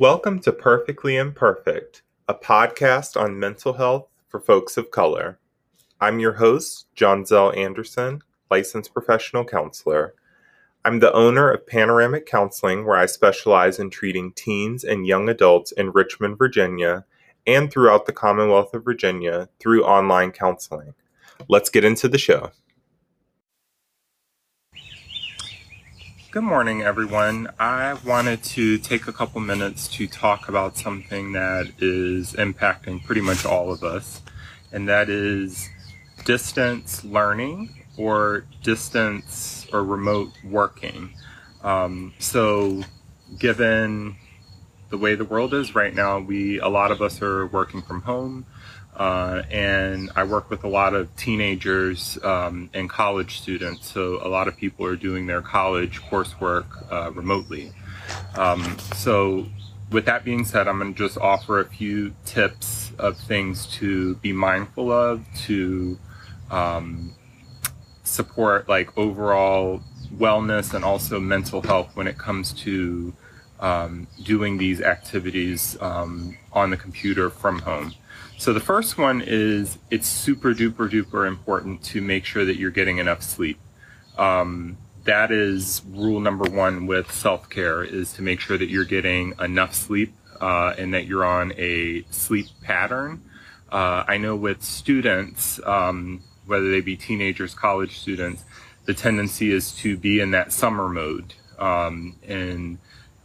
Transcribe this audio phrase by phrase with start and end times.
[0.00, 5.38] Welcome to Perfectly Imperfect, a podcast on mental health for folks of color.
[6.00, 10.14] I'm your host, John Zell Anderson, licensed professional counselor.
[10.86, 15.70] I'm the owner of Panoramic Counseling, where I specialize in treating teens and young adults
[15.72, 17.04] in Richmond, Virginia,
[17.46, 20.94] and throughout the Commonwealth of Virginia through online counseling.
[21.46, 22.52] Let's get into the show.
[26.32, 27.48] Good morning, everyone.
[27.58, 33.20] I wanted to take a couple minutes to talk about something that is impacting pretty
[33.20, 34.22] much all of us,
[34.70, 35.68] and that is
[36.24, 41.14] distance learning or distance or remote working.
[41.64, 42.84] Um, so,
[43.36, 44.14] given
[44.90, 48.02] the way the world is right now, we a lot of us are working from
[48.02, 48.46] home.
[49.00, 53.90] Uh, and I work with a lot of teenagers um, and college students.
[53.90, 57.72] So a lot of people are doing their college coursework uh, remotely.
[58.36, 59.46] Um, so
[59.90, 64.16] with that being said, I'm going to just offer a few tips of things to
[64.16, 65.98] be mindful of to
[66.50, 67.14] um,
[68.04, 69.80] support like overall
[70.14, 73.14] wellness and also mental health when it comes to
[73.60, 77.94] um, doing these activities um, on the computer from home.
[78.40, 82.70] So the first one is it's super duper duper important to make sure that you're
[82.70, 83.58] getting enough sleep.
[84.16, 88.86] Um, that is rule number one with self care is to make sure that you're
[88.86, 93.22] getting enough sleep uh, and that you're on a sleep pattern.
[93.70, 98.44] Uh, I know with students, um, whether they be teenagers, college students,
[98.86, 101.34] the tendency is to be in that summer mode.
[101.58, 102.78] Um, and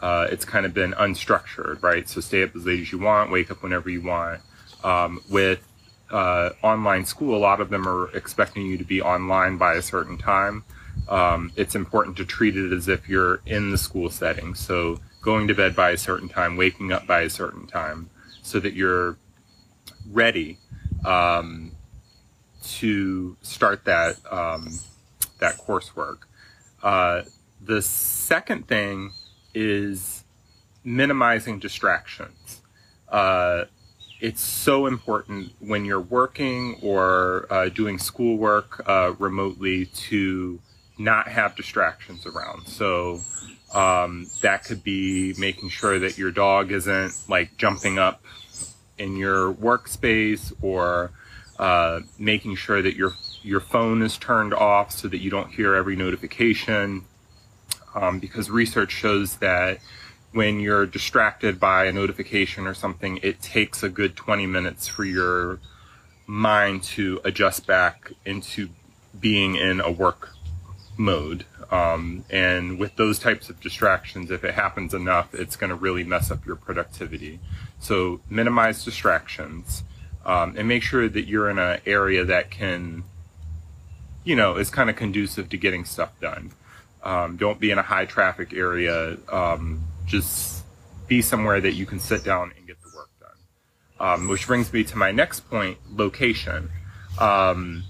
[0.00, 2.08] uh, it's kind of been unstructured, right?
[2.08, 4.40] So stay up as late as you want, wake up whenever you want.
[4.84, 5.66] Um, with
[6.10, 9.82] uh, online school, a lot of them are expecting you to be online by a
[9.82, 10.64] certain time.
[11.08, 14.54] Um, it's important to treat it as if you're in the school setting.
[14.54, 18.10] So going to bed by a certain time, waking up by a certain time,
[18.42, 19.16] so that you're
[20.10, 20.58] ready
[21.04, 21.72] um,
[22.62, 24.78] to start that um,
[25.38, 26.18] that coursework.
[26.82, 27.22] Uh,
[27.60, 29.12] the second thing
[29.54, 30.24] is
[30.84, 32.60] minimizing distractions.
[33.08, 33.64] Uh,
[34.22, 40.60] it's so important when you're working or uh, doing schoolwork uh, remotely to
[40.96, 42.68] not have distractions around.
[42.68, 43.18] So
[43.74, 48.22] um, that could be making sure that your dog isn't like jumping up
[48.96, 51.10] in your workspace or
[51.58, 55.74] uh, making sure that your your phone is turned off so that you don't hear
[55.74, 57.06] every notification.
[57.96, 59.80] Um, because research shows that
[60.32, 65.04] when you're distracted by a notification or something, it takes a good 20 minutes for
[65.04, 65.58] your
[66.26, 68.70] mind to adjust back into
[69.18, 70.30] being in a work
[70.96, 71.44] mode.
[71.70, 76.04] Um, and with those types of distractions, if it happens enough, it's going to really
[76.04, 77.40] mess up your productivity.
[77.78, 79.82] So minimize distractions
[80.24, 83.04] um, and make sure that you're in an area that can,
[84.24, 86.52] you know, is kind of conducive to getting stuff done.
[87.02, 89.16] Um, don't be in a high traffic area.
[89.30, 90.64] Um, just
[91.06, 93.38] be somewhere that you can sit down and get the work done.
[94.00, 96.70] Um, which brings me to my next point location.
[97.18, 97.84] Um,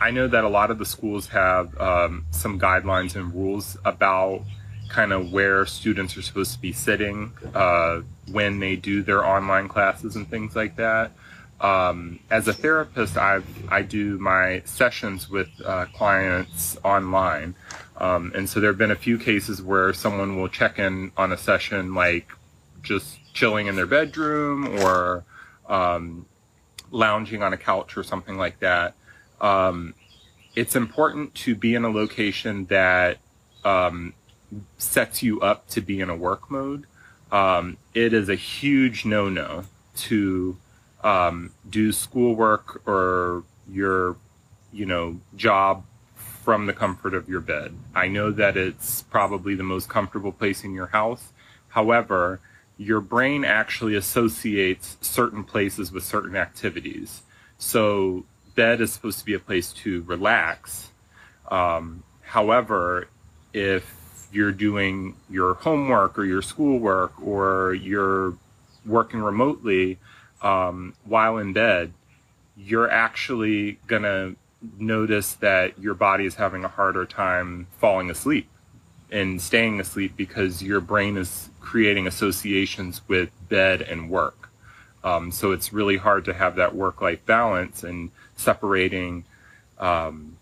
[0.00, 4.42] I know that a lot of the schools have um, some guidelines and rules about
[4.88, 8.00] kind of where students are supposed to be sitting uh,
[8.30, 11.12] when they do their online classes and things like that.
[11.60, 17.54] Um, as a therapist, I I do my sessions with uh, clients online,
[17.96, 21.32] um, and so there have been a few cases where someone will check in on
[21.32, 22.28] a session like
[22.82, 25.24] just chilling in their bedroom or
[25.68, 26.26] um,
[26.90, 28.94] lounging on a couch or something like that.
[29.40, 29.94] Um,
[30.54, 33.18] it's important to be in a location that
[33.64, 34.14] um,
[34.78, 36.86] sets you up to be in a work mode.
[37.32, 39.64] Um, it is a huge no no
[39.96, 40.56] to
[41.02, 44.16] um, do schoolwork or your,
[44.72, 45.84] you know, job
[46.44, 47.74] from the comfort of your bed.
[47.94, 51.32] I know that it's probably the most comfortable place in your house.
[51.68, 52.40] However,
[52.76, 57.22] your brain actually associates certain places with certain activities.
[57.56, 60.90] So, bed is supposed to be a place to relax.
[61.50, 63.08] Um, however,
[63.54, 68.36] if you're doing your homework or your schoolwork or you're
[68.84, 69.98] working remotely,
[70.42, 71.92] um, while in bed,
[72.56, 74.36] you're actually going to
[74.78, 78.48] notice that your body is having a harder time falling asleep
[79.10, 84.50] and staying asleep because your brain is creating associations with bed and work.
[85.04, 89.24] Um, so it's really hard to have that work life balance and separating,
[89.78, 90.38] um,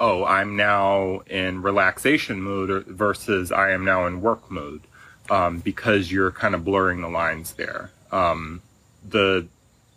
[0.00, 4.82] oh, I'm now in relaxation mode versus I am now in work mode.
[5.30, 7.90] um, because you're kind of blurring the lines there.
[8.12, 8.62] Um,
[9.08, 9.46] the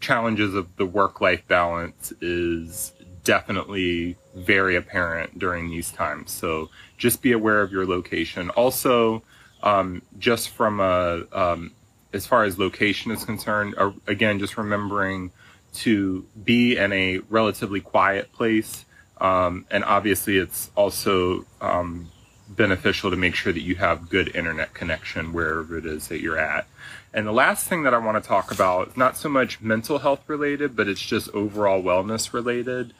[0.00, 2.92] challenges of the work life balance is
[3.24, 6.30] definitely very apparent during these times.
[6.32, 8.50] So just be aware of your location.
[8.50, 9.22] Also,
[9.62, 11.72] um, just from a um,
[12.12, 15.30] as far as location is concerned, uh, again, just remembering
[15.72, 18.84] to be in a relatively quiet place.
[19.20, 22.10] Um, and obviously, it's also um,
[22.56, 26.38] beneficial to make sure that you have good internet connection wherever it is that you're
[26.38, 26.66] at.
[27.12, 30.22] And the last thing that I want to talk about, not so much mental health
[30.28, 32.92] related, but it's just overall wellness related.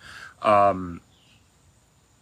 [0.42, 1.00] Um,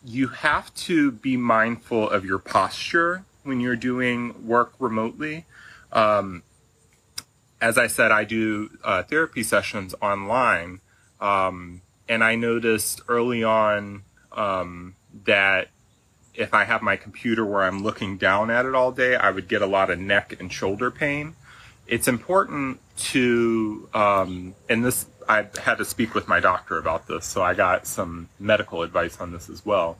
[0.05, 5.47] you have to be mindful of your posture when you're doing work remotely.
[5.93, 6.43] Um,
[7.61, 10.81] as I said, I do uh, therapy sessions online,
[11.21, 14.95] um, and I noticed early on um,
[15.25, 15.69] that
[16.39, 19.49] if I have my computer where I'm looking down at it all day, I would
[19.49, 21.35] get a lot of neck and shoulder pain.
[21.89, 22.79] It's important
[23.11, 27.55] to, um, and this, I had to speak with my doctor about this, so I
[27.55, 29.99] got some medical advice on this as well.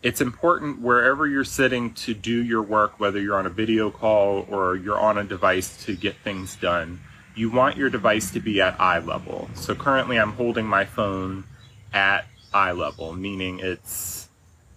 [0.00, 4.46] It's important wherever you're sitting to do your work, whether you're on a video call
[4.48, 7.00] or you're on a device to get things done,
[7.34, 9.50] you want your device to be at eye level.
[9.54, 11.44] So currently I'm holding my phone
[11.92, 14.28] at eye level, meaning it's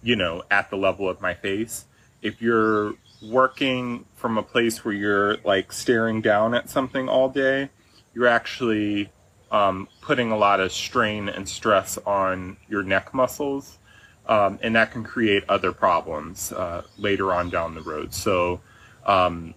[0.02, 1.86] you know, at the level of my face.
[2.22, 7.70] If you're working from a place where you're like staring down at something all day,
[8.14, 9.10] you're actually
[9.50, 13.78] um, putting a lot of strain and stress on your neck muscles.
[14.26, 18.12] Um, and that can create other problems uh, later on down the road.
[18.12, 18.60] So,
[19.06, 19.54] um,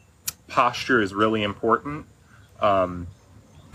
[0.47, 2.05] posture is really important.
[2.61, 3.07] Um,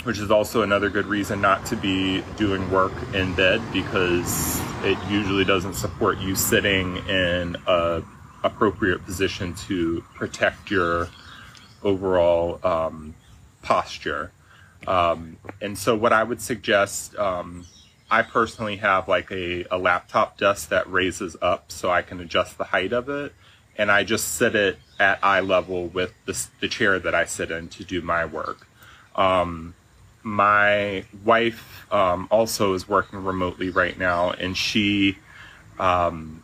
[0.06, 4.96] which is also another good reason not to be doing work in bed because it
[5.10, 8.00] usually doesn't support you sitting in a
[8.44, 11.08] appropriate position to protect your
[11.82, 13.16] overall um,
[13.62, 14.30] posture.
[14.86, 17.66] Um, and so, what I would suggest, um,
[18.08, 22.58] I personally have like a, a laptop desk that raises up so I can adjust
[22.58, 23.32] the height of it.
[23.76, 27.50] And I just sit it at eye level with the, the chair that I sit
[27.50, 28.68] in to do my work.
[29.16, 29.74] Um,
[30.26, 35.16] my wife um, also is working remotely right now, and she
[35.78, 36.42] um,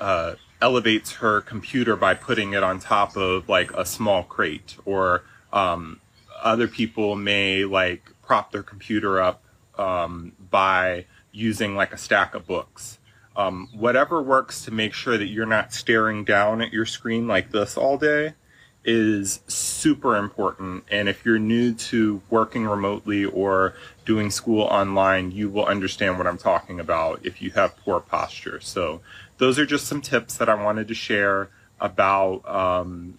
[0.00, 5.24] uh, elevates her computer by putting it on top of like a small crate, or
[5.52, 6.00] um,
[6.42, 9.42] other people may like prop their computer up
[9.76, 12.98] um, by using like a stack of books.
[13.36, 17.50] Um, whatever works to make sure that you're not staring down at your screen like
[17.50, 18.32] this all day
[18.84, 20.84] is super important.
[20.90, 26.26] And if you're new to working remotely or doing school online, you will understand what
[26.26, 28.60] I'm talking about if you have poor posture.
[28.60, 29.00] So,
[29.38, 31.48] those are just some tips that I wanted to share
[31.80, 33.18] about, um,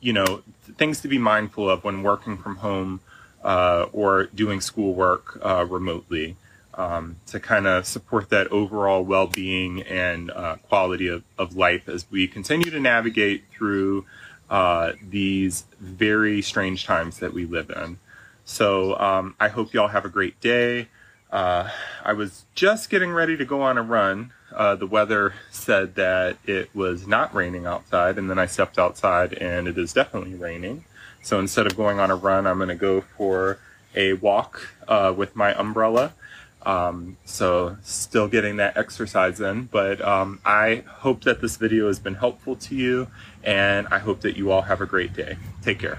[0.00, 0.42] you know,
[0.76, 3.00] things to be mindful of when working from home
[3.42, 6.36] uh, or doing schoolwork uh, remotely
[6.74, 11.88] um, to kind of support that overall well being and uh, quality of, of life
[11.88, 14.04] as we continue to navigate through
[14.48, 17.98] uh, these very strange times that we live in.
[18.44, 20.88] So um, I hope you all have a great day.
[21.30, 21.70] Uh,
[22.04, 24.32] I was just getting ready to go on a run.
[24.52, 29.34] Uh, the weather said that it was not raining outside, and then I stepped outside
[29.34, 30.84] and it is definitely raining.
[31.22, 33.58] So instead of going on a run, I'm going to go for
[33.94, 36.14] a walk uh, with my umbrella
[36.62, 41.98] um, so still getting that exercise in, but um, I hope that this video has
[41.98, 43.08] been helpful to you,
[43.42, 45.36] and I hope that you all have a great day.
[45.62, 45.98] Take care.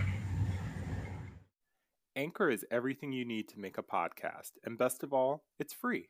[2.15, 6.09] Anchor is everything you need to make a podcast, and best of all, it's free.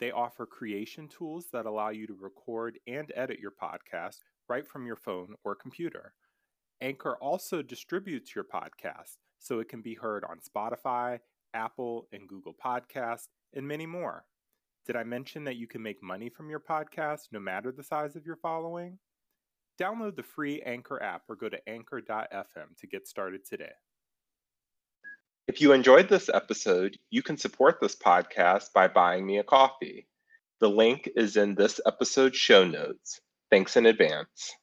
[0.00, 4.86] They offer creation tools that allow you to record and edit your podcast right from
[4.86, 6.14] your phone or computer.
[6.80, 11.18] Anchor also distributes your podcast so it can be heard on Spotify,
[11.54, 14.24] Apple, and Google Podcasts and many more.
[14.86, 18.16] Did I mention that you can make money from your podcast no matter the size
[18.16, 18.98] of your following?
[19.80, 23.72] Download the free Anchor app or go to anchor.fm to get started today.
[25.48, 30.06] If you enjoyed this episode, you can support this podcast by buying me a coffee.
[30.60, 33.20] The link is in this episode's show notes.
[33.50, 34.54] Thanks in advance.